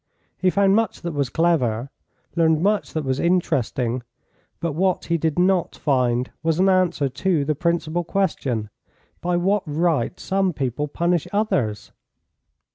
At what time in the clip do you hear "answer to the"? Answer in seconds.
6.69-7.53